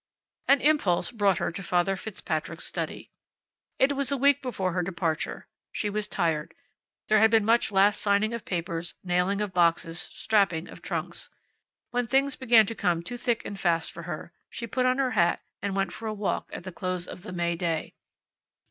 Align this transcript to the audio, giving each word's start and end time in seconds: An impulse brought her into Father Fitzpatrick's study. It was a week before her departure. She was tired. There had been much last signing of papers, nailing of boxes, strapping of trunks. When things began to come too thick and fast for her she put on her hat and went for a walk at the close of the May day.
An 0.47 0.61
impulse 0.61 1.11
brought 1.11 1.37
her 1.37 1.49
into 1.49 1.61
Father 1.61 1.95
Fitzpatrick's 1.95 2.65
study. 2.65 3.11
It 3.77 3.95
was 3.95 4.11
a 4.11 4.17
week 4.17 4.41
before 4.41 4.71
her 4.73 4.81
departure. 4.81 5.47
She 5.71 5.91
was 5.91 6.07
tired. 6.07 6.55
There 7.07 7.19
had 7.19 7.29
been 7.29 7.45
much 7.45 7.71
last 7.71 8.01
signing 8.01 8.33
of 8.33 8.43
papers, 8.43 8.95
nailing 9.03 9.41
of 9.41 9.53
boxes, 9.53 9.99
strapping 10.01 10.67
of 10.67 10.81
trunks. 10.81 11.29
When 11.91 12.07
things 12.07 12.35
began 12.35 12.65
to 12.65 12.73
come 12.73 13.03
too 13.03 13.15
thick 13.15 13.45
and 13.45 13.59
fast 13.59 13.91
for 13.91 14.01
her 14.09 14.33
she 14.49 14.65
put 14.65 14.87
on 14.87 14.97
her 14.97 15.11
hat 15.11 15.43
and 15.61 15.75
went 15.75 15.93
for 15.93 16.07
a 16.07 16.13
walk 16.15 16.49
at 16.51 16.63
the 16.63 16.71
close 16.71 17.05
of 17.07 17.21
the 17.21 17.31
May 17.31 17.55
day. 17.55 17.93